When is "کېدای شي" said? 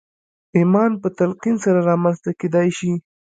2.39-2.91